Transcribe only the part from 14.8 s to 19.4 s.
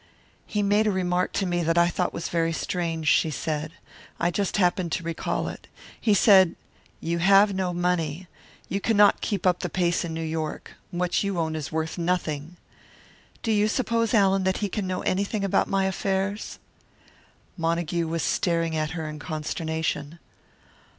know anything about my affairs?" Montague was staring at her in